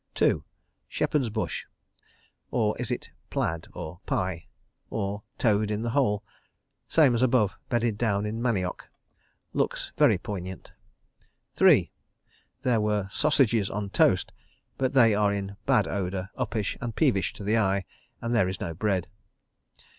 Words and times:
2. 0.15 0.43
Shepherd's 0.87 1.29
Bush 1.29 1.63
(or 2.49 2.75
is 2.79 2.89
it 2.89 3.11
Plaid 3.29 3.67
or 3.71 3.99
Pie?) 4.07 4.47
or 4.89 5.21
Toed 5.37 5.69
in 5.69 5.83
the 5.83 5.91
Hole. 5.91 6.23
Same 6.87 7.13
as 7.13 7.21
above, 7.21 7.55
bedded 7.69 7.99
down 7.99 8.25
in 8.25 8.41
manioc. 8.41 8.89
Looks 9.53 9.91
very 9.99 10.17
poignant. 10.17 10.71
3. 11.53 11.91
There 12.63 12.81
were 12.81 13.09
Sausages 13.11 13.69
on 13.69 13.91
Toast, 13.91 14.31
but 14.75 14.93
they 14.93 15.13
are 15.13 15.31
in 15.31 15.55
bad 15.67 15.87
odour, 15.87 16.31
uppish, 16.35 16.75
and 16.81 16.95
peevish 16.95 17.31
to 17.33 17.43
the 17.43 17.59
eye, 17.59 17.85
and 18.21 18.33
there 18.33 18.49
is 18.49 18.59
no 18.59 18.73
bread. 18.73 19.05